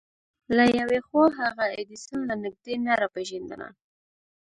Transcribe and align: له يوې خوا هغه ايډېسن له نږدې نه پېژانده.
له 0.55 0.65
يوې 0.79 0.99
خوا 1.07 1.25
هغه 1.39 1.65
ايډېسن 1.77 2.19
له 2.29 2.35
نږدې 2.43 2.75
نه 2.85 2.93
پېژانده. 3.13 3.67